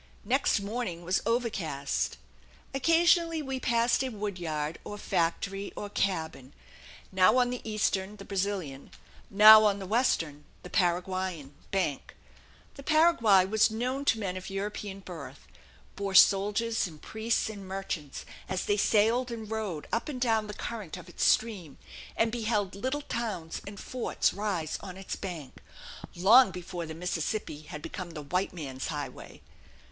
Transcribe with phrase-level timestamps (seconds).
[0.25, 2.17] Next morning was overcast.
[2.73, 6.53] Occasionally we passed a wood yard, or factory, or cabin,
[7.11, 8.89] now on the eastern, the Brazilian,
[9.29, 12.15] now on the western, the Paraguayan, bank.
[12.77, 15.41] The Paraguay was known to men of European birth,
[15.95, 20.55] bore soldiers and priests and merchants as they sailed and rowed up and down the
[20.55, 21.77] current of its stream,
[22.17, 25.61] and beheld little towns and forts rise on its banks,
[26.15, 29.41] long before the Mississippi had become the white man's highway.